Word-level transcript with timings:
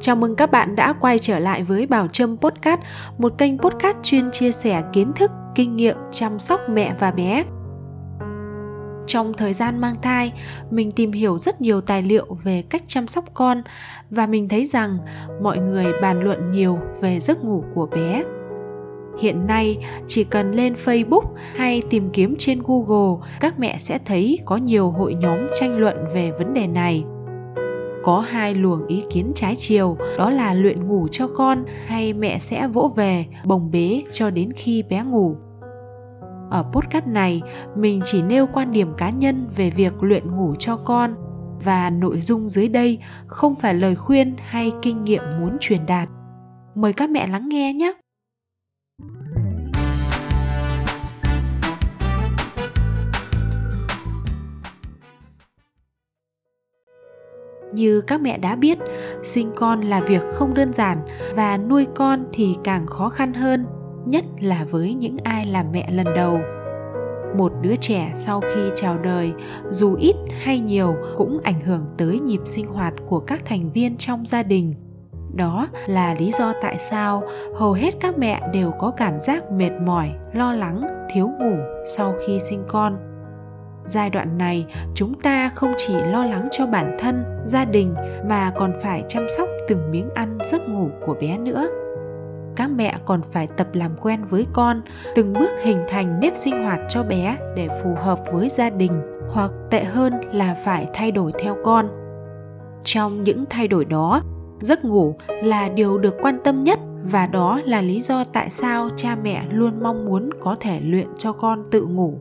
Chào 0.00 0.16
mừng 0.16 0.36
các 0.36 0.50
bạn 0.50 0.76
đã 0.76 0.92
quay 0.92 1.18
trở 1.18 1.38
lại 1.38 1.62
với 1.62 1.86
Bảo 1.86 2.08
Trâm 2.08 2.36
Podcast, 2.36 2.80
một 3.18 3.38
kênh 3.38 3.58
podcast 3.58 3.96
chuyên 4.02 4.30
chia 4.30 4.52
sẻ 4.52 4.82
kiến 4.92 5.12
thức, 5.16 5.30
kinh 5.54 5.76
nghiệm 5.76 5.96
chăm 6.10 6.38
sóc 6.38 6.60
mẹ 6.70 6.92
và 6.98 7.10
bé. 7.10 7.44
Trong 9.06 9.32
thời 9.36 9.52
gian 9.52 9.80
mang 9.80 9.94
thai, 10.02 10.32
mình 10.70 10.92
tìm 10.92 11.12
hiểu 11.12 11.38
rất 11.38 11.60
nhiều 11.60 11.80
tài 11.80 12.02
liệu 12.02 12.26
về 12.44 12.62
cách 12.70 12.82
chăm 12.86 13.06
sóc 13.06 13.24
con 13.34 13.62
và 14.10 14.26
mình 14.26 14.48
thấy 14.48 14.64
rằng 14.64 14.98
mọi 15.42 15.58
người 15.58 15.86
bàn 16.02 16.20
luận 16.20 16.50
nhiều 16.50 16.78
về 17.00 17.20
giấc 17.20 17.44
ngủ 17.44 17.64
của 17.74 17.86
bé. 17.86 18.24
Hiện 19.20 19.46
nay, 19.46 19.78
chỉ 20.06 20.24
cần 20.24 20.52
lên 20.52 20.74
Facebook 20.84 21.24
hay 21.56 21.82
tìm 21.90 22.10
kiếm 22.12 22.34
trên 22.38 22.58
Google, 22.66 23.28
các 23.40 23.58
mẹ 23.58 23.76
sẽ 23.78 23.98
thấy 24.04 24.38
có 24.44 24.56
nhiều 24.56 24.90
hội 24.90 25.14
nhóm 25.14 25.38
tranh 25.60 25.78
luận 25.78 25.96
về 26.14 26.30
vấn 26.30 26.54
đề 26.54 26.66
này 26.66 27.04
có 28.02 28.20
hai 28.20 28.54
luồng 28.54 28.86
ý 28.86 29.02
kiến 29.10 29.32
trái 29.34 29.54
chiều, 29.58 29.96
đó 30.18 30.30
là 30.30 30.54
luyện 30.54 30.86
ngủ 30.86 31.08
cho 31.10 31.28
con 31.28 31.64
hay 31.86 32.12
mẹ 32.12 32.38
sẽ 32.38 32.68
vỗ 32.68 32.92
về, 32.96 33.26
bồng 33.44 33.70
bế 33.70 34.02
cho 34.12 34.30
đến 34.30 34.52
khi 34.56 34.82
bé 34.82 35.02
ngủ. 35.02 35.36
Ở 36.50 36.64
podcast 36.72 37.06
này, 37.06 37.42
mình 37.76 38.00
chỉ 38.04 38.22
nêu 38.22 38.46
quan 38.46 38.72
điểm 38.72 38.92
cá 38.96 39.10
nhân 39.10 39.46
về 39.56 39.70
việc 39.70 40.02
luyện 40.02 40.30
ngủ 40.30 40.54
cho 40.58 40.76
con 40.76 41.14
và 41.64 41.90
nội 41.90 42.20
dung 42.20 42.48
dưới 42.48 42.68
đây 42.68 42.98
không 43.26 43.54
phải 43.54 43.74
lời 43.74 43.94
khuyên 43.94 44.36
hay 44.38 44.72
kinh 44.82 45.04
nghiệm 45.04 45.22
muốn 45.40 45.56
truyền 45.60 45.86
đạt. 45.86 46.08
Mời 46.74 46.92
các 46.92 47.10
mẹ 47.10 47.26
lắng 47.26 47.48
nghe 47.48 47.72
nhé! 47.72 47.92
Như 57.72 58.00
các 58.00 58.20
mẹ 58.20 58.38
đã 58.38 58.54
biết, 58.56 58.78
sinh 59.22 59.50
con 59.56 59.80
là 59.80 60.00
việc 60.00 60.22
không 60.34 60.54
đơn 60.54 60.72
giản 60.72 60.98
và 61.34 61.56
nuôi 61.56 61.86
con 61.94 62.24
thì 62.32 62.56
càng 62.64 62.86
khó 62.86 63.08
khăn 63.08 63.34
hơn, 63.34 63.66
nhất 64.04 64.24
là 64.40 64.66
với 64.70 64.94
những 64.94 65.16
ai 65.24 65.46
làm 65.46 65.66
mẹ 65.72 65.90
lần 65.92 66.06
đầu. 66.16 66.40
Một 67.36 67.52
đứa 67.62 67.76
trẻ 67.76 68.12
sau 68.14 68.40
khi 68.40 68.60
chào 68.74 68.98
đời, 68.98 69.32
dù 69.70 69.94
ít 69.94 70.14
hay 70.42 70.60
nhiều 70.60 70.96
cũng 71.16 71.40
ảnh 71.44 71.60
hưởng 71.60 71.84
tới 71.98 72.18
nhịp 72.18 72.40
sinh 72.44 72.66
hoạt 72.66 72.94
của 73.06 73.20
các 73.20 73.40
thành 73.44 73.72
viên 73.72 73.96
trong 73.96 74.24
gia 74.26 74.42
đình. 74.42 74.74
Đó 75.34 75.68
là 75.86 76.14
lý 76.14 76.30
do 76.32 76.52
tại 76.62 76.78
sao 76.78 77.22
hầu 77.56 77.72
hết 77.72 77.94
các 78.00 78.18
mẹ 78.18 78.40
đều 78.52 78.70
có 78.78 78.90
cảm 78.90 79.20
giác 79.20 79.52
mệt 79.52 79.70
mỏi, 79.86 80.10
lo 80.34 80.52
lắng, 80.52 80.82
thiếu 81.12 81.28
ngủ 81.40 81.56
sau 81.96 82.14
khi 82.26 82.38
sinh 82.40 82.62
con 82.68 82.96
giai 83.88 84.10
đoạn 84.10 84.38
này, 84.38 84.66
chúng 84.94 85.14
ta 85.14 85.48
không 85.48 85.72
chỉ 85.76 85.94
lo 85.94 86.24
lắng 86.24 86.48
cho 86.50 86.66
bản 86.66 86.96
thân, 86.98 87.24
gia 87.46 87.64
đình 87.64 87.94
mà 88.28 88.50
còn 88.56 88.72
phải 88.82 89.04
chăm 89.08 89.26
sóc 89.36 89.48
từng 89.68 89.90
miếng 89.90 90.10
ăn 90.14 90.38
giấc 90.50 90.68
ngủ 90.68 90.90
của 91.06 91.14
bé 91.20 91.38
nữa. 91.38 91.68
Các 92.56 92.70
mẹ 92.70 92.98
còn 93.04 93.20
phải 93.32 93.46
tập 93.46 93.68
làm 93.72 93.96
quen 94.00 94.24
với 94.24 94.46
con, 94.52 94.82
từng 95.14 95.32
bước 95.32 95.50
hình 95.62 95.78
thành 95.88 96.20
nếp 96.20 96.36
sinh 96.36 96.64
hoạt 96.64 96.80
cho 96.88 97.02
bé 97.02 97.36
để 97.56 97.68
phù 97.82 97.94
hợp 97.94 98.20
với 98.32 98.48
gia 98.48 98.70
đình, 98.70 98.92
hoặc 99.30 99.50
tệ 99.70 99.84
hơn 99.84 100.12
là 100.32 100.56
phải 100.64 100.88
thay 100.94 101.10
đổi 101.10 101.32
theo 101.38 101.56
con. 101.64 101.88
Trong 102.84 103.24
những 103.24 103.44
thay 103.50 103.68
đổi 103.68 103.84
đó, 103.84 104.22
giấc 104.60 104.84
ngủ 104.84 105.14
là 105.28 105.68
điều 105.68 105.98
được 105.98 106.14
quan 106.22 106.38
tâm 106.44 106.64
nhất 106.64 106.78
và 107.04 107.26
đó 107.26 107.60
là 107.64 107.80
lý 107.80 108.00
do 108.00 108.24
tại 108.24 108.50
sao 108.50 108.88
cha 108.96 109.16
mẹ 109.22 109.44
luôn 109.50 109.82
mong 109.82 110.04
muốn 110.04 110.30
có 110.40 110.56
thể 110.60 110.80
luyện 110.80 111.06
cho 111.18 111.32
con 111.32 111.64
tự 111.70 111.84
ngủ 111.84 112.20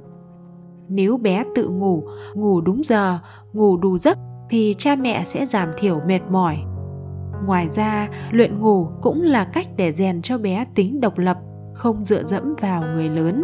nếu 0.90 1.18
bé 1.18 1.44
tự 1.56 1.70
ngủ 1.70 2.04
ngủ 2.34 2.62
đúng 2.62 2.82
giờ, 2.84 3.20
ngủ 3.54 3.78
đủ 3.78 3.98
giấc 3.98 4.18
thì 4.50 4.76
cha 4.78 4.96
mẹ 4.96 5.24
sẽ 5.24 5.46
giảm 5.46 5.70
thiểu 5.78 6.00
mệt 6.08 6.20
mỏi. 6.30 6.58
Ngoài 7.46 7.68
ra, 7.76 8.10
luyện 8.32 8.60
ngủ 8.60 8.90
cũng 9.02 9.22
là 9.22 9.46
cách 9.46 9.68
để 9.78 9.92
rèn 9.92 10.22
cho 10.22 10.38
bé 10.38 10.66
tính 10.76 11.02
độc 11.02 11.18
lập, 11.18 11.38
không 11.74 12.06
dựa 12.06 12.24
dẫm 12.24 12.56
vào 12.62 12.82
người 12.82 13.10
lớn. 13.10 13.44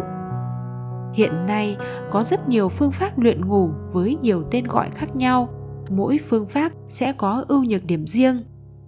Hiện 1.14 1.46
nay, 1.46 1.76
có 2.10 2.24
rất 2.24 2.48
nhiều 2.48 2.68
phương 2.68 2.92
pháp 2.92 3.18
luyện 3.18 3.46
ngủ 3.46 3.70
với 3.92 4.16
nhiều 4.22 4.42
tên 4.50 4.64
gọi 4.64 4.90
khác 4.94 5.16
nhau. 5.16 5.48
Mỗi 5.90 6.18
phương 6.28 6.46
pháp 6.46 6.72
sẽ 6.88 7.12
có 7.12 7.44
ưu 7.48 7.64
nhược 7.64 7.84
điểm 7.84 8.06
riêng. 8.06 8.42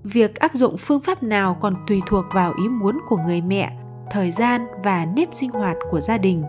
Việc 0.04 0.34
áp 0.34 0.54
dụng 0.54 0.76
phương 0.78 1.00
pháp 1.00 1.22
nào 1.22 1.56
còn 1.60 1.74
tùy 1.86 2.00
thuộc 2.06 2.24
vào 2.34 2.52
ý 2.62 2.68
muốn 2.68 2.98
của 3.08 3.16
người 3.26 3.40
mẹ, 3.40 3.78
thời 4.10 4.30
gian 4.30 4.66
và 4.84 5.06
nếp 5.16 5.28
sinh 5.34 5.50
hoạt 5.50 5.76
của 5.90 6.00
gia 6.00 6.18
đình 6.18 6.42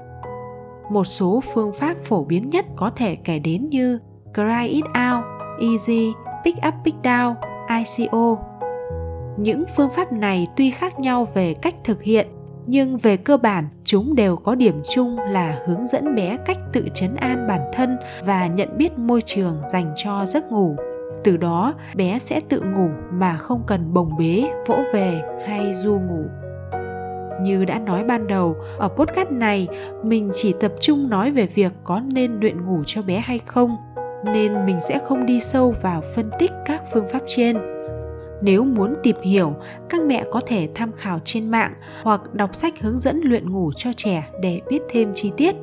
một 0.90 1.04
số 1.04 1.44
phương 1.54 1.74
pháp 1.74 1.98
phổ 2.04 2.24
biến 2.24 2.50
nhất 2.50 2.66
có 2.76 2.90
thể 2.90 3.16
kể 3.16 3.40
đến 3.40 3.66
như 3.70 4.00
Cry 4.34 4.68
It 4.68 4.86
Out, 4.86 5.24
Easy, 5.62 6.14
Pick 6.46 6.58
Up 6.68 6.74
Pick 6.86 6.98
Down, 7.04 7.36
ICO. 7.70 8.38
Những 9.38 9.64
phương 9.76 9.90
pháp 9.96 10.12
này 10.12 10.48
tuy 10.56 10.72
khác 10.72 11.00
nhau 11.00 11.28
về 11.34 11.54
cách 11.54 11.76
thực 11.84 12.04
hiện, 12.04 12.28
nhưng 12.66 12.98
về 12.98 13.18
cơ 13.18 13.38
bản 13.38 13.68
chúng 13.84 14.16
đều 14.16 14.36
có 14.36 14.56
điểm 14.56 14.82
chung 14.94 15.20
là 15.20 15.60
hướng 15.66 15.88
dẫn 15.88 16.16
bé 16.16 16.38
cách 16.46 16.58
tự 16.74 16.88
chấn 16.94 17.16
an 17.16 17.48
bản 17.48 17.62
thân 17.74 17.98
và 18.26 18.48
nhận 18.48 18.78
biết 18.78 18.98
môi 18.98 19.22
trường 19.22 19.60
dành 19.72 19.94
cho 19.96 20.26
giấc 20.26 20.52
ngủ. 20.52 20.76
Từ 21.24 21.38
đó, 21.38 21.74
bé 21.96 22.20
sẽ 22.20 22.40
tự 22.50 22.62
ngủ 22.62 22.90
mà 23.12 23.38
không 23.38 23.62
cần 23.68 23.94
bồng 23.94 24.18
bế, 24.20 24.50
vỗ 24.68 24.80
về 24.94 25.22
hay 25.48 25.74
du 25.76 26.00
ngủ 26.00 26.26
như 27.42 27.66
đã 27.66 27.80
nói 27.80 28.04
ban 28.04 28.28
đầu, 28.28 28.56
ở 28.78 28.88
podcast 28.88 29.32
này, 29.32 29.68
mình 30.04 30.32
chỉ 30.34 30.54
tập 30.60 30.74
trung 30.80 31.10
nói 31.10 31.32
về 31.32 31.46
việc 31.46 31.72
có 31.84 32.00
nên 32.00 32.40
luyện 32.42 32.66
ngủ 32.66 32.84
cho 32.86 33.02
bé 33.02 33.18
hay 33.18 33.40
không, 33.46 33.76
nên 34.26 34.66
mình 34.66 34.80
sẽ 34.88 35.00
không 35.06 35.26
đi 35.26 35.40
sâu 35.40 35.76
vào 35.82 36.02
phân 36.16 36.30
tích 36.40 36.52
các 36.66 36.84
phương 36.94 37.08
pháp 37.12 37.22
trên. 37.28 37.58
Nếu 38.42 38.64
muốn 38.64 38.96
tìm 39.04 39.16
hiểu, 39.24 39.54
các 39.90 40.02
mẹ 40.02 40.26
có 40.32 40.42
thể 40.48 40.70
tham 40.76 40.92
khảo 40.98 41.20
trên 41.26 41.50
mạng 41.50 41.74
hoặc 42.04 42.34
đọc 42.34 42.56
sách 42.56 42.74
hướng 42.82 43.00
dẫn 43.00 43.22
luyện 43.24 43.52
ngủ 43.52 43.72
cho 43.76 43.94
trẻ 43.94 44.28
để 44.42 44.62
biết 44.70 44.82
thêm 44.90 45.12
chi 45.16 45.32
tiết. 45.38 45.56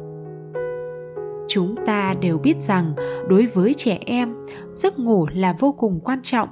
Chúng 1.49 1.75
ta 1.87 2.15
đều 2.21 2.39
biết 2.39 2.61
rằng, 2.61 2.95
đối 3.29 3.47
với 3.47 3.75
trẻ 3.75 3.99
em, 4.07 4.35
giấc 4.77 4.99
ngủ 4.99 5.27
là 5.35 5.57
vô 5.59 5.73
cùng 5.73 6.01
quan 6.05 6.19
trọng. 6.23 6.49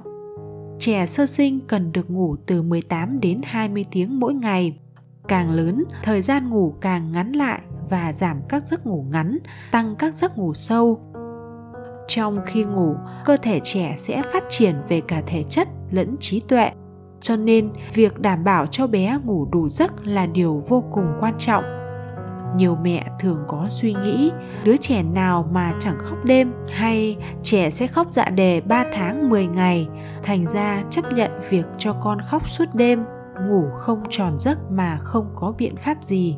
Trẻ 0.79 1.05
sơ 1.05 1.25
sinh 1.25 1.59
cần 1.67 1.91
được 1.91 2.11
ngủ 2.11 2.35
từ 2.45 2.61
18 2.61 3.19
đến 3.19 3.41
20 3.43 3.85
tiếng 3.91 4.19
mỗi 4.19 4.33
ngày 4.33 4.77
càng 5.27 5.51
lớn, 5.51 5.83
thời 6.03 6.21
gian 6.21 6.49
ngủ 6.49 6.75
càng 6.81 7.11
ngắn 7.11 7.31
lại 7.31 7.61
và 7.89 8.13
giảm 8.13 8.37
các 8.49 8.65
giấc 8.65 8.85
ngủ 8.85 9.05
ngắn, 9.11 9.37
tăng 9.71 9.95
các 9.95 10.15
giấc 10.15 10.37
ngủ 10.37 10.53
sâu. 10.53 10.99
Trong 12.07 12.39
khi 12.45 12.63
ngủ, 12.63 12.95
cơ 13.25 13.37
thể 13.37 13.59
trẻ 13.63 13.95
sẽ 13.97 14.21
phát 14.33 14.43
triển 14.49 14.75
về 14.87 15.01
cả 15.07 15.21
thể 15.27 15.43
chất 15.43 15.67
lẫn 15.91 16.15
trí 16.19 16.39
tuệ. 16.39 16.71
Cho 17.21 17.35
nên, 17.35 17.69
việc 17.93 18.19
đảm 18.19 18.43
bảo 18.43 18.65
cho 18.67 18.87
bé 18.87 19.17
ngủ 19.23 19.47
đủ 19.51 19.69
giấc 19.69 20.05
là 20.05 20.25
điều 20.25 20.63
vô 20.67 20.83
cùng 20.91 21.05
quan 21.19 21.33
trọng. 21.37 21.63
Nhiều 22.55 22.77
mẹ 22.83 23.05
thường 23.19 23.43
có 23.47 23.65
suy 23.69 23.93
nghĩ, 23.93 24.31
đứa 24.63 24.77
trẻ 24.77 25.03
nào 25.03 25.49
mà 25.51 25.73
chẳng 25.79 25.97
khóc 25.99 26.25
đêm 26.25 26.53
hay 26.69 27.17
trẻ 27.43 27.69
sẽ 27.69 27.87
khóc 27.87 28.07
dạ 28.09 28.29
đề 28.29 28.61
3 28.61 28.85
tháng 28.93 29.29
10 29.29 29.45
ngày, 29.45 29.87
thành 30.23 30.47
ra 30.47 30.83
chấp 30.89 31.13
nhận 31.13 31.31
việc 31.49 31.65
cho 31.77 31.93
con 31.93 32.17
khóc 32.29 32.49
suốt 32.49 32.65
đêm 32.73 33.03
ngủ 33.41 33.63
không 33.75 34.03
tròn 34.09 34.39
giấc 34.39 34.71
mà 34.71 34.97
không 34.97 35.25
có 35.35 35.53
biện 35.57 35.75
pháp 35.75 36.03
gì. 36.03 36.37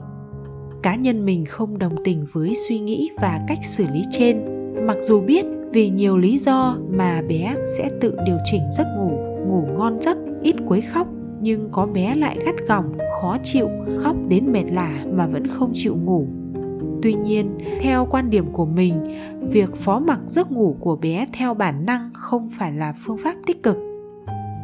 Cá 0.84 0.96
nhân 0.96 1.26
mình 1.26 1.46
không 1.46 1.78
đồng 1.78 1.96
tình 2.04 2.26
với 2.32 2.54
suy 2.68 2.80
nghĩ 2.80 3.10
và 3.22 3.40
cách 3.48 3.60
xử 3.64 3.86
lý 3.94 4.04
trên, 4.12 4.46
mặc 4.88 4.98
dù 5.02 5.22
biết 5.22 5.46
vì 5.74 5.90
nhiều 5.90 6.18
lý 6.18 6.38
do 6.38 6.78
mà 6.90 7.22
bé 7.30 7.56
sẽ 7.78 7.90
tự 8.02 8.18
điều 8.26 8.38
chỉnh 8.46 8.62
giấc 8.78 8.88
ngủ 8.98 9.36
ngủ 9.48 9.66
ngon 9.78 10.02
giấc, 10.02 10.18
ít 10.42 10.56
quấy 10.68 10.82
khóc, 10.82 11.08
nhưng 11.40 11.70
có 11.72 11.86
bé 11.86 12.16
lại 12.16 12.38
gắt 12.46 12.56
gỏng, 12.68 12.94
khó 13.22 13.38
chịu, 13.44 13.70
khóc 13.98 14.16
đến 14.28 14.52
mệt 14.52 14.66
lả 14.72 15.06
mà 15.14 15.28
vẫn 15.28 15.48
không 15.48 15.72
chịu 15.74 15.96
ngủ. 15.96 16.28
Tuy 17.02 17.14
nhiên, 17.14 17.58
theo 17.82 18.08
quan 18.12 18.30
điểm 18.30 18.52
của 18.52 18.66
mình, 18.66 18.94
việc 19.52 19.76
phó 19.76 20.00
mặc 20.00 20.20
giấc 20.28 20.52
ngủ 20.52 20.78
của 20.80 20.96
bé 20.96 21.28
theo 21.34 21.54
bản 21.54 21.86
năng 21.86 22.10
không 22.14 22.50
phải 22.50 22.72
là 22.72 22.94
phương 23.06 23.18
pháp 23.18 23.36
tích 23.46 23.64
cực 23.64 23.78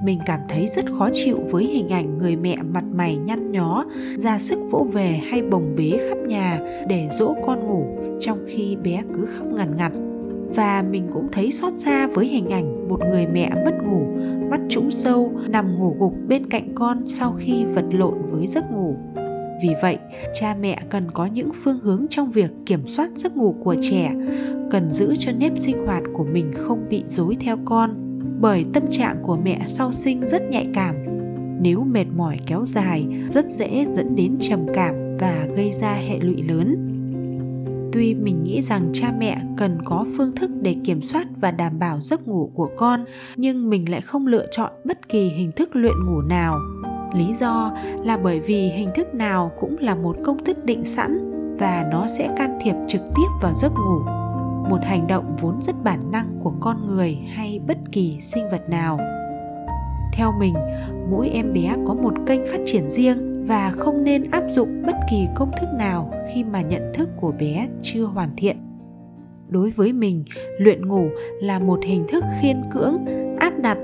mình 0.04 0.20
cảm 0.26 0.40
thấy 0.50 0.68
rất 0.68 0.86
khó 0.98 1.10
chịu 1.14 1.40
với 1.52 1.64
hình 1.64 1.90
ảnh 1.90 2.18
người 2.18 2.36
mẹ 2.36 2.56
mặt 2.74 2.84
mày 2.94 3.18
nhăn 3.18 3.52
nhó, 3.52 3.86
ra 4.18 4.40
sức 4.40 4.60
vỗ 4.72 4.88
về 4.94 5.22
hay 5.30 5.42
bồng 5.42 5.76
bế 5.78 6.00
khắp 6.10 6.18
nhà 6.28 6.60
để 6.88 7.10
dỗ 7.12 7.36
con 7.46 7.60
ngủ 7.60 7.86
trong 8.20 8.40
khi 8.48 8.76
bé 8.84 9.04
cứ 9.16 9.26
khóc 9.26 9.48
ngằn 9.48 9.78
ngặt. 9.78 9.92
Và 10.56 10.84
mình 10.92 11.06
cũng 11.14 11.28
thấy 11.32 11.52
xót 11.52 11.74
xa 11.78 12.08
với 12.08 12.28
hình 12.28 12.50
ảnh 12.50 12.90
một 12.90 13.00
người 13.10 13.28
mẹ 13.28 13.50
mất 13.66 13.74
ngủ, 13.84 14.06
mắt 14.50 14.60
trũng 14.70 14.92
sâu, 14.92 15.32
nằm 15.50 15.80
ngủ 15.80 15.96
gục 16.00 16.14
bên 16.28 16.50
cạnh 16.50 16.72
con 16.76 17.08
sau 17.08 17.36
khi 17.40 17.66
vật 17.66 17.86
lộn 17.92 18.14
với 18.32 18.48
giấc 18.48 18.72
ngủ. 18.72 18.96
Vì 19.62 19.70
vậy, 19.82 19.98
cha 20.34 20.56
mẹ 20.62 20.82
cần 20.90 21.12
có 21.12 21.26
những 21.26 21.50
phương 21.64 21.80
hướng 21.80 22.06
trong 22.10 22.32
việc 22.32 22.52
kiểm 22.66 22.88
soát 22.88 23.10
giấc 23.16 23.38
ngủ 23.38 23.56
của 23.64 23.76
trẻ, 23.82 24.14
cần 24.72 24.92
giữ 24.92 25.16
cho 25.20 25.32
nếp 25.32 25.58
sinh 25.58 25.86
hoạt 25.86 26.04
của 26.14 26.24
mình 26.24 26.52
không 26.56 26.86
bị 26.90 27.04
dối 27.08 27.38
theo 27.40 27.58
con 27.66 28.01
bởi 28.42 28.66
tâm 28.74 28.84
trạng 28.92 29.18
của 29.24 29.38
mẹ 29.44 29.62
sau 29.68 29.92
sinh 29.92 30.28
rất 30.28 30.42
nhạy 30.50 30.68
cảm. 30.74 30.96
Nếu 31.62 31.84
mệt 31.84 32.06
mỏi 32.16 32.38
kéo 32.48 32.66
dài, 32.66 33.06
rất 33.30 33.50
dễ 33.50 33.86
dẫn 33.96 34.16
đến 34.16 34.38
trầm 34.40 34.60
cảm 34.74 35.18
và 35.20 35.48
gây 35.56 35.72
ra 35.72 35.94
hệ 35.94 36.20
lụy 36.20 36.44
lớn. 36.48 36.88
Tuy 37.94 38.14
mình 38.14 38.44
nghĩ 38.44 38.62
rằng 38.62 38.90
cha 38.94 39.14
mẹ 39.20 39.42
cần 39.58 39.78
có 39.86 40.06
phương 40.18 40.36
thức 40.36 40.52
để 40.62 40.76
kiểm 40.84 41.02
soát 41.02 41.28
và 41.42 41.52
đảm 41.52 41.80
bảo 41.80 42.02
giấc 42.02 42.28
ngủ 42.28 42.52
của 42.54 42.70
con, 42.78 43.06
nhưng 43.36 43.70
mình 43.70 43.92
lại 43.92 44.02
không 44.02 44.28
lựa 44.28 44.46
chọn 44.52 44.72
bất 44.86 45.10
kỳ 45.10 45.30
hình 45.30 45.52
thức 45.52 45.70
luyện 45.76 46.06
ngủ 46.06 46.22
nào. 46.22 46.58
Lý 47.14 47.34
do 47.34 47.78
là 48.04 48.18
bởi 48.18 48.40
vì 48.40 48.70
hình 48.70 48.90
thức 48.96 49.16
nào 49.16 49.52
cũng 49.60 49.76
là 49.80 49.96
một 49.96 50.16
công 50.24 50.44
thức 50.44 50.66
định 50.66 50.86
sẵn 50.86 51.32
và 51.60 51.88
nó 51.92 52.08
sẽ 52.08 52.30
can 52.38 52.60
thiệp 52.64 52.76
trực 52.88 53.02
tiếp 53.02 53.28
vào 53.42 53.54
giấc 53.56 53.72
ngủ 53.72 54.21
một 54.70 54.84
hành 54.84 55.08
động 55.08 55.36
vốn 55.42 55.62
rất 55.62 55.84
bản 55.84 56.12
năng 56.12 56.40
của 56.40 56.54
con 56.60 56.88
người 56.88 57.16
hay 57.36 57.60
bất 57.68 57.78
kỳ 57.92 58.20
sinh 58.22 58.50
vật 58.52 58.70
nào. 58.70 59.00
Theo 60.14 60.32
mình, 60.40 60.54
mỗi 61.12 61.30
em 61.30 61.54
bé 61.54 61.76
có 61.88 61.94
một 61.94 62.14
kênh 62.26 62.42
phát 62.46 62.60
triển 62.66 62.90
riêng 62.90 63.46
và 63.48 63.72
không 63.72 64.04
nên 64.04 64.32
áp 64.32 64.44
dụng 64.48 64.84
bất 64.86 64.96
kỳ 65.12 65.28
công 65.36 65.52
thức 65.62 65.68
nào 65.78 66.14
khi 66.34 66.44
mà 66.44 66.62
nhận 66.62 66.92
thức 66.94 67.10
của 67.16 67.32
bé 67.40 67.68
chưa 67.82 68.04
hoàn 68.04 68.30
thiện. 68.38 68.58
Đối 69.50 69.70
với 69.70 69.94
mình, 69.94 70.24
luyện 70.60 70.86
ngủ 70.86 71.08
là 71.42 71.60
một 71.60 71.80
hình 71.84 72.06
thức 72.10 72.24
khiên 72.42 72.62
cưỡng, 72.72 72.98
áp 73.40 73.54
đặt 73.60 73.78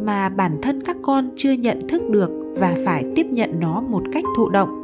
mà 0.00 0.28
bản 0.28 0.58
thân 0.62 0.82
các 0.84 0.96
con 1.02 1.30
chưa 1.36 1.52
nhận 1.52 1.88
thức 1.88 2.02
được 2.10 2.30
và 2.56 2.74
phải 2.84 3.04
tiếp 3.16 3.26
nhận 3.26 3.60
nó 3.60 3.80
một 3.80 4.02
cách 4.12 4.24
thụ 4.36 4.48
động 4.48 4.83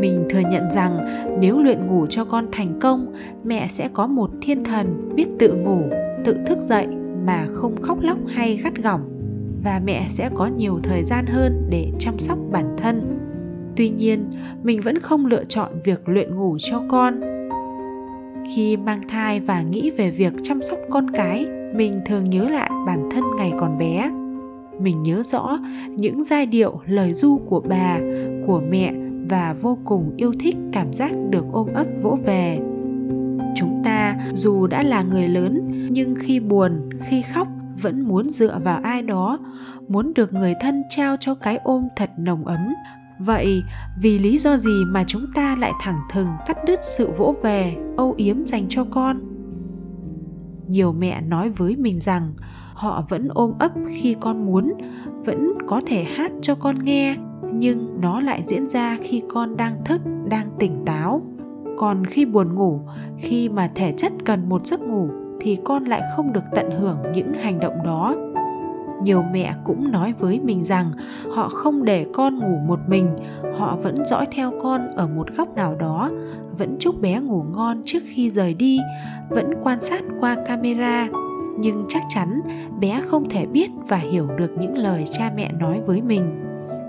mình 0.00 0.26
thừa 0.30 0.42
nhận 0.50 0.70
rằng 0.70 0.98
nếu 1.40 1.58
luyện 1.62 1.86
ngủ 1.86 2.06
cho 2.06 2.24
con 2.24 2.46
thành 2.52 2.78
công, 2.80 3.12
mẹ 3.44 3.66
sẽ 3.68 3.88
có 3.92 4.06
một 4.06 4.30
thiên 4.42 4.64
thần 4.64 5.14
biết 5.14 5.26
tự 5.38 5.54
ngủ, 5.54 5.82
tự 6.24 6.36
thức 6.46 6.58
dậy 6.60 6.86
mà 7.26 7.46
không 7.54 7.82
khóc 7.82 7.98
lóc 8.02 8.18
hay 8.26 8.56
gắt 8.56 8.76
gỏng. 8.76 9.00
Và 9.64 9.80
mẹ 9.84 10.06
sẽ 10.08 10.30
có 10.34 10.46
nhiều 10.46 10.80
thời 10.82 11.04
gian 11.04 11.26
hơn 11.26 11.66
để 11.70 11.90
chăm 11.98 12.18
sóc 12.18 12.38
bản 12.52 12.76
thân. 12.76 13.18
Tuy 13.76 13.88
nhiên, 13.88 14.24
mình 14.62 14.80
vẫn 14.80 14.98
không 14.98 15.26
lựa 15.26 15.44
chọn 15.44 15.72
việc 15.84 16.08
luyện 16.08 16.34
ngủ 16.34 16.56
cho 16.60 16.82
con. 16.88 17.20
Khi 18.54 18.76
mang 18.76 19.00
thai 19.08 19.40
và 19.40 19.62
nghĩ 19.62 19.90
về 19.90 20.10
việc 20.10 20.32
chăm 20.42 20.62
sóc 20.62 20.78
con 20.90 21.10
cái, 21.10 21.46
mình 21.74 22.00
thường 22.06 22.30
nhớ 22.30 22.48
lại 22.48 22.70
bản 22.86 23.08
thân 23.10 23.24
ngày 23.36 23.52
còn 23.58 23.78
bé. 23.78 24.10
Mình 24.80 25.02
nhớ 25.02 25.22
rõ 25.22 25.58
những 25.90 26.24
giai 26.24 26.46
điệu, 26.46 26.80
lời 26.86 27.14
du 27.14 27.40
của 27.46 27.60
bà, 27.60 27.98
của 28.46 28.62
mẹ 28.70 28.94
và 29.28 29.54
vô 29.60 29.78
cùng 29.84 30.14
yêu 30.16 30.32
thích 30.40 30.56
cảm 30.72 30.92
giác 30.92 31.12
được 31.30 31.44
ôm 31.52 31.68
ấp 31.74 31.86
vỗ 32.02 32.18
về. 32.24 32.58
Chúng 33.56 33.82
ta 33.84 34.16
dù 34.34 34.66
đã 34.66 34.82
là 34.82 35.02
người 35.02 35.28
lớn, 35.28 35.70
nhưng 35.90 36.14
khi 36.18 36.40
buồn, 36.40 36.88
khi 37.04 37.22
khóc, 37.22 37.48
vẫn 37.82 38.08
muốn 38.08 38.30
dựa 38.30 38.58
vào 38.64 38.80
ai 38.82 39.02
đó, 39.02 39.38
muốn 39.88 40.14
được 40.14 40.32
người 40.32 40.54
thân 40.60 40.82
trao 40.88 41.16
cho 41.20 41.34
cái 41.34 41.56
ôm 41.56 41.88
thật 41.96 42.10
nồng 42.18 42.44
ấm. 42.44 42.74
Vậy, 43.18 43.62
vì 44.00 44.18
lý 44.18 44.38
do 44.38 44.56
gì 44.56 44.84
mà 44.86 45.04
chúng 45.06 45.26
ta 45.34 45.56
lại 45.60 45.72
thẳng 45.80 45.96
thừng 46.12 46.28
cắt 46.46 46.56
đứt 46.66 46.78
sự 46.96 47.10
vỗ 47.10 47.34
về, 47.42 47.76
âu 47.96 48.14
yếm 48.16 48.46
dành 48.46 48.66
cho 48.68 48.84
con? 48.84 49.20
Nhiều 50.68 50.92
mẹ 50.92 51.20
nói 51.20 51.50
với 51.50 51.76
mình 51.76 52.00
rằng, 52.00 52.34
họ 52.74 53.04
vẫn 53.08 53.28
ôm 53.34 53.52
ấp 53.58 53.72
khi 53.88 54.16
con 54.20 54.46
muốn, 54.46 54.72
vẫn 55.24 55.52
có 55.66 55.80
thể 55.86 56.04
hát 56.04 56.32
cho 56.42 56.54
con 56.54 56.84
nghe 56.84 57.16
nhưng 57.52 58.00
nó 58.00 58.20
lại 58.20 58.42
diễn 58.42 58.66
ra 58.66 58.98
khi 59.02 59.22
con 59.28 59.56
đang 59.56 59.84
thức, 59.84 60.00
đang 60.28 60.48
tỉnh 60.58 60.84
táo. 60.86 61.22
Còn 61.76 62.06
khi 62.06 62.24
buồn 62.24 62.54
ngủ, 62.54 62.80
khi 63.18 63.48
mà 63.48 63.70
thể 63.74 63.94
chất 63.96 64.12
cần 64.24 64.48
một 64.48 64.66
giấc 64.66 64.80
ngủ, 64.80 65.08
thì 65.40 65.58
con 65.64 65.84
lại 65.84 66.02
không 66.16 66.32
được 66.32 66.44
tận 66.54 66.70
hưởng 66.70 66.98
những 67.14 67.32
hành 67.32 67.60
động 67.60 67.76
đó. 67.84 68.14
Nhiều 69.02 69.24
mẹ 69.32 69.54
cũng 69.64 69.90
nói 69.90 70.14
với 70.18 70.40
mình 70.40 70.64
rằng 70.64 70.92
họ 71.30 71.48
không 71.48 71.84
để 71.84 72.06
con 72.14 72.38
ngủ 72.38 72.56
một 72.66 72.78
mình, 72.88 73.08
họ 73.58 73.76
vẫn 73.82 74.06
dõi 74.06 74.26
theo 74.32 74.52
con 74.62 74.90
ở 74.90 75.06
một 75.06 75.28
góc 75.36 75.56
nào 75.56 75.74
đó, 75.74 76.10
vẫn 76.58 76.76
chúc 76.78 77.00
bé 77.00 77.20
ngủ 77.20 77.44
ngon 77.54 77.82
trước 77.84 78.02
khi 78.06 78.30
rời 78.30 78.54
đi, 78.54 78.78
vẫn 79.30 79.50
quan 79.62 79.80
sát 79.80 80.02
qua 80.20 80.36
camera. 80.46 81.08
Nhưng 81.58 81.84
chắc 81.88 82.02
chắn 82.08 82.40
bé 82.80 83.00
không 83.06 83.28
thể 83.28 83.46
biết 83.46 83.70
và 83.88 83.96
hiểu 83.96 84.28
được 84.38 84.50
những 84.60 84.78
lời 84.78 85.04
cha 85.10 85.32
mẹ 85.36 85.52
nói 85.52 85.80
với 85.86 86.02
mình 86.02 86.47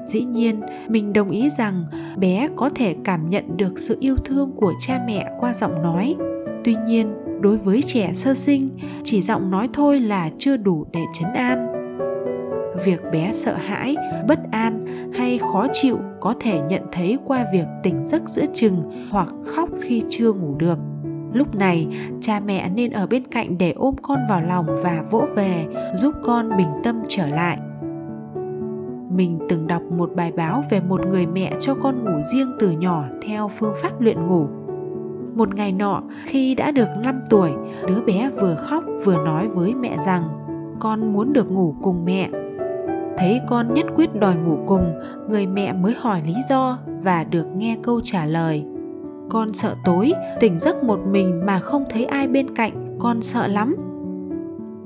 dĩ 0.09 0.23
nhiên, 0.23 0.61
mình 0.88 1.13
đồng 1.13 1.29
ý 1.29 1.50
rằng 1.57 1.83
bé 2.17 2.50
có 2.56 2.69
thể 2.69 2.95
cảm 3.03 3.29
nhận 3.29 3.57
được 3.57 3.79
sự 3.79 3.97
yêu 4.00 4.15
thương 4.25 4.51
của 4.56 4.73
cha 4.79 5.03
mẹ 5.07 5.31
qua 5.39 5.53
giọng 5.53 5.81
nói. 5.83 6.15
Tuy 6.63 6.75
nhiên, 6.88 7.13
đối 7.41 7.57
với 7.57 7.81
trẻ 7.81 8.11
sơ 8.13 8.33
sinh, 8.33 8.69
chỉ 9.03 9.21
giọng 9.21 9.51
nói 9.51 9.69
thôi 9.73 10.00
là 10.00 10.29
chưa 10.38 10.57
đủ 10.57 10.85
để 10.94 11.01
chấn 11.13 11.33
an. 11.33 11.67
Việc 12.85 13.00
bé 13.11 13.31
sợ 13.33 13.56
hãi, 13.56 13.95
bất 14.27 14.39
an 14.51 14.85
hay 15.13 15.38
khó 15.38 15.67
chịu 15.71 16.00
có 16.19 16.35
thể 16.39 16.61
nhận 16.69 16.81
thấy 16.91 17.17
qua 17.25 17.45
việc 17.53 17.65
tỉnh 17.83 18.06
giấc 18.06 18.29
giữa 18.29 18.45
chừng 18.53 19.07
hoặc 19.11 19.27
khóc 19.45 19.69
khi 19.81 20.03
chưa 20.09 20.33
ngủ 20.33 20.56
được. 20.59 20.77
Lúc 21.33 21.56
này, 21.56 21.88
cha 22.21 22.39
mẹ 22.39 22.69
nên 22.69 22.91
ở 22.91 23.07
bên 23.07 23.23
cạnh 23.27 23.57
để 23.57 23.71
ôm 23.71 23.95
con 24.01 24.19
vào 24.29 24.41
lòng 24.44 24.65
và 24.83 25.03
vỗ 25.11 25.25
về, 25.35 25.65
giúp 25.95 26.13
con 26.23 26.57
bình 26.57 26.69
tâm 26.83 27.01
trở 27.07 27.27
lại 27.27 27.57
mình 29.19 29.39
từng 29.50 29.68
đọc 29.68 29.81
một 29.92 30.12
bài 30.16 30.31
báo 30.31 30.63
về 30.69 30.80
một 30.80 31.07
người 31.07 31.25
mẹ 31.25 31.54
cho 31.60 31.75
con 31.75 32.04
ngủ 32.04 32.21
riêng 32.33 32.51
từ 32.60 32.71
nhỏ 32.71 33.04
theo 33.21 33.48
phương 33.48 33.74
pháp 33.81 34.01
luyện 34.01 34.27
ngủ. 34.27 34.48
Một 35.36 35.56
ngày 35.56 35.71
nọ, 35.71 36.04
khi 36.25 36.56
đã 36.56 36.71
được 36.71 36.88
5 37.04 37.21
tuổi, 37.30 37.51
đứa 37.88 38.01
bé 38.01 38.30
vừa 38.42 38.56
khóc 38.56 38.83
vừa 39.06 39.18
nói 39.25 39.48
với 39.48 39.75
mẹ 39.75 39.98
rằng 40.06 40.24
con 40.80 41.13
muốn 41.13 41.33
được 41.33 41.51
ngủ 41.51 41.75
cùng 41.81 42.06
mẹ. 42.06 42.30
Thấy 43.18 43.42
con 43.48 43.74
nhất 43.74 43.86
quyết 43.95 44.16
đòi 44.16 44.36
ngủ 44.36 44.57
cùng, 44.68 44.83
người 45.30 45.48
mẹ 45.48 45.74
mới 45.74 45.94
hỏi 46.00 46.21
lý 46.25 46.36
do 46.50 46.80
và 47.04 47.24
được 47.24 47.45
nghe 47.56 47.77
câu 47.83 48.01
trả 48.04 48.25
lời. 48.25 48.66
Con 49.30 49.54
sợ 49.54 49.75
tối, 49.86 50.13
tỉnh 50.39 50.60
giấc 50.60 50.83
một 50.83 51.00
mình 51.12 51.45
mà 51.45 51.60
không 51.60 51.83
thấy 51.89 52.06
ai 52.06 52.27
bên 52.27 52.56
cạnh, 52.56 52.98
con 53.00 53.21
sợ 53.21 53.48
lắm. 53.48 53.75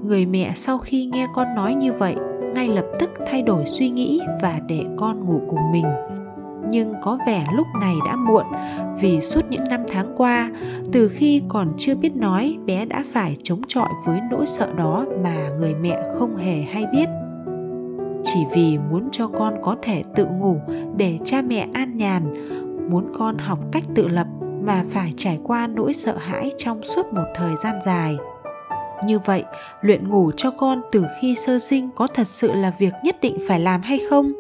Người 0.04 0.26
mẹ 0.26 0.52
sau 0.56 0.78
khi 0.78 1.06
nghe 1.06 1.28
con 1.34 1.56
nói 1.56 1.76
như 1.76 1.94
vậy 1.94 2.16
ngay 2.54 2.68
lập 2.68 2.86
tức 3.00 3.10
thay 3.28 3.42
đổi 3.42 3.66
suy 3.66 3.90
nghĩ 3.90 4.22
và 4.42 4.60
để 4.68 4.86
con 4.98 5.26
ngủ 5.26 5.42
cùng 5.50 5.72
mình. 5.72 5.86
Nhưng 6.70 6.94
có 7.02 7.18
vẻ 7.28 7.48
lúc 7.56 7.68
này 7.82 7.96
đã 8.06 8.16
muộn, 8.16 8.46
vì 9.02 9.22
suốt 9.22 9.42
những 9.50 9.64
năm 9.70 9.84
tháng 9.92 10.14
qua, 10.18 10.52
từ 10.92 11.10
khi 11.10 11.42
còn 11.48 11.74
chưa 11.78 11.96
biết 11.96 12.16
nói, 12.16 12.58
bé 12.66 12.86
đã 12.86 13.04
phải 13.12 13.36
chống 13.44 13.62
chọi 13.68 13.90
với 14.06 14.20
nỗi 14.32 14.46
sợ 14.46 14.74
đó 14.78 15.06
mà 15.24 15.50
người 15.60 15.76
mẹ 15.76 16.02
không 16.16 16.38
hề 16.38 16.62
hay 16.62 16.86
biết. 16.92 17.10
Chỉ 18.24 18.40
vì 18.52 18.78
muốn 18.92 19.10
cho 19.12 19.28
con 19.28 19.54
có 19.62 19.76
thể 19.82 20.04
tự 20.16 20.26
ngủ 20.26 20.58
để 20.98 21.20
cha 21.26 21.42
mẹ 21.42 21.68
an 21.74 21.98
nhàn, 21.98 22.34
muốn 22.90 23.06
con 23.18 23.38
học 23.38 23.60
cách 23.72 23.84
tự 23.96 24.08
lập 24.08 24.28
mà 24.62 24.84
phải 24.90 25.14
trải 25.18 25.40
qua 25.44 25.68
nỗi 25.68 25.94
sợ 25.94 26.18
hãi 26.18 26.52
trong 26.58 26.84
suốt 26.84 27.06
một 27.14 27.26
thời 27.36 27.56
gian 27.56 27.76
dài 27.86 28.18
như 29.06 29.20
vậy, 29.20 29.44
luyện 29.82 30.08
ngủ 30.08 30.32
cho 30.38 30.52
con 30.52 30.82
từ 30.92 31.06
khi 31.22 31.36
sơ 31.36 31.60
sinh 31.60 31.90
có 31.96 32.08
thật 32.08 32.28
sự 32.28 32.54
là 32.54 32.74
việc 32.80 32.94
nhất 33.04 33.16
định 33.22 33.38
phải 33.48 33.60
làm 33.60 33.82
hay 33.82 34.00
không? 34.10 34.32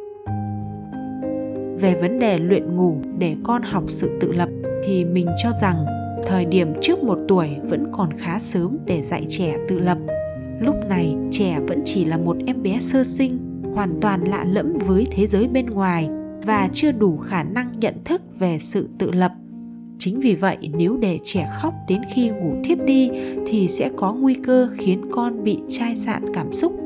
Về 1.79 1.95
vấn 2.01 2.19
đề 2.19 2.37
luyện 2.37 2.75
ngủ 2.75 2.97
để 3.17 3.35
con 3.43 3.61
học 3.61 3.83
sự 3.87 4.17
tự 4.21 4.31
lập 4.31 4.49
thì 4.85 5.05
mình 5.05 5.27
cho 5.43 5.49
rằng 5.61 5.85
thời 6.25 6.45
điểm 6.45 6.73
trước 6.81 7.03
một 7.03 7.19
tuổi 7.27 7.49
vẫn 7.63 7.91
còn 7.91 8.09
khá 8.17 8.39
sớm 8.39 8.77
để 8.85 9.01
dạy 9.01 9.25
trẻ 9.29 9.57
tự 9.67 9.79
lập. 9.79 9.97
Lúc 10.59 10.75
này, 10.89 11.15
trẻ 11.31 11.59
vẫn 11.67 11.81
chỉ 11.85 12.05
là 12.05 12.17
một 12.17 12.37
em 12.45 12.63
bé 12.63 12.79
sơ 12.81 13.03
sinh, 13.03 13.39
hoàn 13.75 13.99
toàn 14.01 14.23
lạ 14.23 14.43
lẫm 14.43 14.77
với 14.77 15.07
thế 15.11 15.27
giới 15.27 15.47
bên 15.47 15.65
ngoài 15.65 16.09
và 16.45 16.69
chưa 16.73 16.91
đủ 16.91 17.17
khả 17.17 17.43
năng 17.43 17.79
nhận 17.79 17.95
thức 18.05 18.21
về 18.39 18.59
sự 18.59 18.89
tự 18.97 19.11
lập 19.11 19.31
chính 20.03 20.19
vì 20.19 20.35
vậy, 20.35 20.57
nếu 20.73 20.97
để 20.97 21.19
trẻ 21.23 21.49
khóc 21.53 21.73
đến 21.87 22.01
khi 22.13 22.29
ngủ 22.29 22.55
thiếp 22.63 22.85
đi, 22.85 23.09
thì 23.47 23.67
sẽ 23.67 23.89
có 23.95 24.13
nguy 24.13 24.33
cơ 24.33 24.69
khiến 24.77 25.01
con 25.11 25.43
bị 25.43 25.59
chai 25.69 25.95
sạn 25.95 26.33
cảm 26.33 26.53
xúc. 26.53 26.79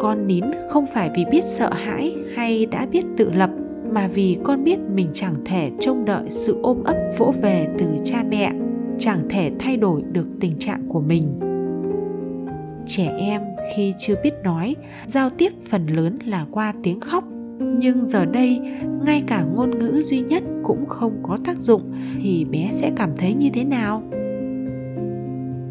Con 0.00 0.26
nín 0.26 0.44
không 0.68 0.86
phải 0.94 1.10
vì 1.16 1.24
biết 1.30 1.44
sợ 1.44 1.72
hãi 1.72 2.14
hay 2.34 2.66
đã 2.66 2.86
biết 2.86 3.04
tự 3.16 3.30
lập, 3.32 3.50
mà 3.92 4.08
vì 4.14 4.38
con 4.44 4.64
biết 4.64 4.78
mình 4.94 5.08
chẳng 5.12 5.34
thể 5.44 5.70
trông 5.80 6.04
đợi 6.04 6.24
sự 6.28 6.60
ôm 6.62 6.84
ấp 6.84 6.96
vỗ 7.18 7.34
về 7.42 7.68
từ 7.78 7.86
cha 8.04 8.24
mẹ, 8.30 8.52
chẳng 8.98 9.28
thể 9.30 9.52
thay 9.58 9.76
đổi 9.76 10.02
được 10.12 10.26
tình 10.40 10.58
trạng 10.58 10.82
của 10.88 11.00
mình. 11.00 11.22
Trẻ 12.86 13.16
em 13.18 13.42
khi 13.74 13.92
chưa 13.98 14.14
biết 14.22 14.34
nói, 14.44 14.76
giao 15.06 15.30
tiếp 15.30 15.52
phần 15.68 15.86
lớn 15.86 16.18
là 16.26 16.46
qua 16.50 16.74
tiếng 16.82 17.00
khóc 17.00 17.24
nhưng 17.60 18.06
giờ 18.06 18.24
đây 18.24 18.60
ngay 19.04 19.22
cả 19.26 19.44
ngôn 19.54 19.78
ngữ 19.78 20.00
duy 20.02 20.20
nhất 20.20 20.42
cũng 20.62 20.86
không 20.86 21.22
có 21.22 21.38
tác 21.44 21.58
dụng 21.58 21.82
thì 22.22 22.44
bé 22.44 22.70
sẽ 22.72 22.92
cảm 22.96 23.10
thấy 23.16 23.34
như 23.34 23.50
thế 23.54 23.64
nào 23.64 24.02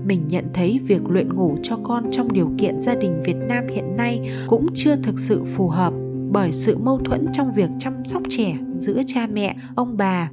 mình 0.09 0.27
nhận 0.27 0.45
thấy 0.53 0.79
việc 0.87 1.01
luyện 1.09 1.35
ngủ 1.35 1.57
cho 1.63 1.79
con 1.83 2.11
trong 2.11 2.33
điều 2.33 2.51
kiện 2.57 2.81
gia 2.81 2.95
đình 2.95 3.21
Việt 3.25 3.35
Nam 3.47 3.67
hiện 3.67 3.97
nay 3.97 4.31
cũng 4.47 4.67
chưa 4.73 4.95
thực 4.95 5.19
sự 5.19 5.43
phù 5.43 5.67
hợp 5.67 5.93
bởi 6.31 6.51
sự 6.51 6.77
mâu 6.77 6.97
thuẫn 6.97 7.27
trong 7.33 7.53
việc 7.53 7.69
chăm 7.79 8.05
sóc 8.05 8.23
trẻ 8.29 8.57
giữa 8.77 9.01
cha 9.07 9.27
mẹ, 9.33 9.55
ông 9.75 9.97
bà. 9.97 10.31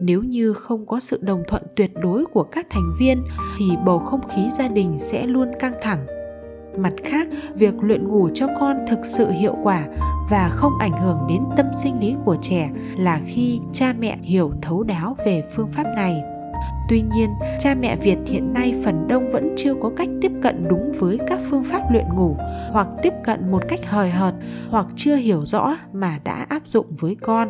Nếu 0.00 0.22
như 0.22 0.52
không 0.52 0.86
có 0.86 1.00
sự 1.00 1.18
đồng 1.22 1.42
thuận 1.48 1.62
tuyệt 1.76 1.90
đối 2.02 2.26
của 2.26 2.42
các 2.42 2.66
thành 2.70 2.94
viên 2.98 3.22
thì 3.58 3.64
bầu 3.84 3.98
không 3.98 4.28
khí 4.28 4.42
gia 4.58 4.68
đình 4.68 4.96
sẽ 4.98 5.26
luôn 5.26 5.48
căng 5.58 5.74
thẳng. 5.82 6.06
Mặt 6.78 6.92
khác, 7.04 7.28
việc 7.54 7.74
luyện 7.80 8.08
ngủ 8.08 8.28
cho 8.34 8.46
con 8.60 8.76
thực 8.88 9.06
sự 9.06 9.30
hiệu 9.30 9.56
quả 9.62 9.86
và 10.30 10.48
không 10.48 10.78
ảnh 10.78 11.02
hưởng 11.02 11.18
đến 11.28 11.42
tâm 11.56 11.66
sinh 11.82 12.00
lý 12.00 12.16
của 12.24 12.36
trẻ 12.42 12.70
là 12.96 13.20
khi 13.26 13.60
cha 13.72 13.94
mẹ 13.98 14.18
hiểu 14.22 14.52
thấu 14.62 14.82
đáo 14.82 15.16
về 15.26 15.44
phương 15.54 15.72
pháp 15.72 15.84
này 15.96 16.22
Tuy 16.88 17.02
nhiên, 17.14 17.30
cha 17.58 17.74
mẹ 17.80 17.96
Việt 17.96 18.18
hiện 18.26 18.52
nay 18.52 18.74
phần 18.84 19.08
đông 19.08 19.30
vẫn 19.32 19.54
chưa 19.56 19.74
có 19.74 19.90
cách 19.96 20.08
tiếp 20.20 20.32
cận 20.42 20.68
đúng 20.68 20.92
với 20.98 21.18
các 21.26 21.38
phương 21.50 21.64
pháp 21.64 21.82
luyện 21.92 22.04
ngủ 22.14 22.36
hoặc 22.70 22.88
tiếp 23.02 23.12
cận 23.24 23.50
một 23.50 23.62
cách 23.68 23.80
hời 23.86 24.10
hợt 24.10 24.34
hoặc 24.70 24.86
chưa 24.96 25.14
hiểu 25.16 25.44
rõ 25.44 25.76
mà 25.92 26.18
đã 26.24 26.46
áp 26.48 26.62
dụng 26.66 26.86
với 27.00 27.16
con. 27.22 27.48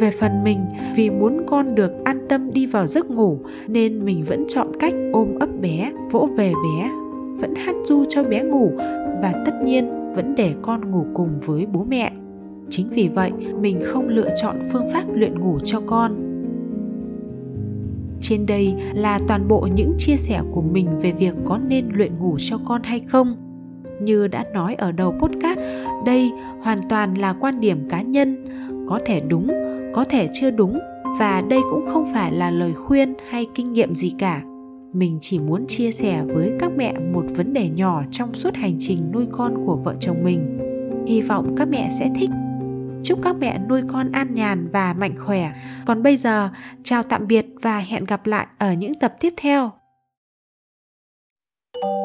Về 0.00 0.10
phần 0.10 0.44
mình, 0.44 0.64
vì 0.96 1.10
muốn 1.10 1.42
con 1.46 1.74
được 1.74 1.92
an 2.04 2.26
tâm 2.28 2.52
đi 2.52 2.66
vào 2.66 2.86
giấc 2.86 3.10
ngủ 3.10 3.38
nên 3.68 4.04
mình 4.04 4.24
vẫn 4.24 4.44
chọn 4.48 4.68
cách 4.80 4.94
ôm 5.12 5.38
ấp 5.40 5.48
bé, 5.60 5.92
vỗ 6.10 6.28
về 6.36 6.52
bé, 6.52 6.90
vẫn 7.40 7.54
hát 7.54 7.74
du 7.84 8.04
cho 8.08 8.24
bé 8.24 8.42
ngủ 8.42 8.72
và 9.22 9.32
tất 9.46 9.52
nhiên 9.64 10.01
vẫn 10.14 10.34
để 10.34 10.54
con 10.62 10.90
ngủ 10.90 11.06
cùng 11.14 11.40
với 11.40 11.66
bố 11.72 11.84
mẹ. 11.84 12.12
Chính 12.70 12.88
vì 12.88 13.08
vậy, 13.08 13.32
mình 13.60 13.80
không 13.84 14.08
lựa 14.08 14.28
chọn 14.36 14.56
phương 14.72 14.90
pháp 14.92 15.04
luyện 15.14 15.40
ngủ 15.40 15.58
cho 15.64 15.80
con. 15.86 16.28
Trên 18.20 18.46
đây 18.46 18.74
là 18.94 19.18
toàn 19.28 19.48
bộ 19.48 19.68
những 19.74 19.94
chia 19.98 20.16
sẻ 20.16 20.40
của 20.50 20.62
mình 20.62 20.88
về 21.00 21.12
việc 21.12 21.34
có 21.44 21.58
nên 21.68 21.88
luyện 21.92 22.18
ngủ 22.18 22.36
cho 22.38 22.58
con 22.64 22.82
hay 22.82 23.00
không. 23.00 23.36
Như 24.00 24.28
đã 24.28 24.44
nói 24.54 24.74
ở 24.74 24.92
đầu 24.92 25.14
podcast 25.20 25.58
đây 26.06 26.30
hoàn 26.62 26.78
toàn 26.88 27.14
là 27.14 27.32
quan 27.32 27.60
điểm 27.60 27.88
cá 27.88 28.02
nhân. 28.02 28.44
Có 28.88 28.98
thể 29.04 29.20
đúng 29.20 29.48
có 29.94 30.04
thể 30.04 30.28
chưa 30.32 30.50
đúng 30.50 30.78
và 31.18 31.40
đây 31.40 31.60
cũng 31.70 31.86
không 31.86 32.12
phải 32.12 32.32
là 32.32 32.50
lời 32.50 32.74
khuyên 32.74 33.14
hay 33.30 33.46
kinh 33.54 33.72
nghiệm 33.72 33.94
gì 33.94 34.14
cả 34.18 34.42
mình 34.92 35.18
chỉ 35.20 35.38
muốn 35.38 35.66
chia 35.66 35.92
sẻ 35.92 36.22
với 36.26 36.52
các 36.60 36.72
mẹ 36.76 36.94
một 37.12 37.24
vấn 37.28 37.52
đề 37.52 37.68
nhỏ 37.68 38.02
trong 38.10 38.34
suốt 38.34 38.54
hành 38.54 38.76
trình 38.80 39.12
nuôi 39.12 39.26
con 39.32 39.66
của 39.66 39.76
vợ 39.76 39.94
chồng 40.00 40.24
mình. 40.24 40.58
Hy 41.06 41.22
vọng 41.22 41.54
các 41.56 41.68
mẹ 41.68 41.90
sẽ 41.98 42.10
thích. 42.16 42.30
Chúc 43.02 43.18
các 43.22 43.36
mẹ 43.36 43.58
nuôi 43.68 43.82
con 43.92 44.12
an 44.12 44.34
nhàn 44.34 44.68
và 44.72 44.92
mạnh 44.92 45.14
khỏe. 45.18 45.52
Còn 45.86 46.02
bây 46.02 46.16
giờ, 46.16 46.48
chào 46.82 47.02
tạm 47.02 47.26
biệt 47.26 47.46
và 47.62 47.78
hẹn 47.78 48.04
gặp 48.04 48.26
lại 48.26 48.46
ở 48.58 48.72
những 48.72 48.94
tập 48.94 49.14
tiếp 49.20 49.34
theo. 49.36 49.70
thank 51.74 51.84
you 51.84 52.01